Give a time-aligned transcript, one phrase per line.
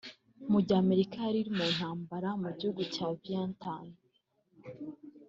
[0.51, 3.85] Mu gihe Amerika yari mu ntambara mu gihugu cya Vietnam